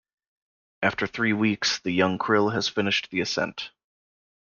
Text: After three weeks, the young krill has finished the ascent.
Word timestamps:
After 0.81 1.05
three 1.05 1.33
weeks, 1.33 1.77
the 1.77 1.91
young 1.91 2.17
krill 2.17 2.51
has 2.53 2.67
finished 2.67 3.11
the 3.11 3.19
ascent. 3.21 3.69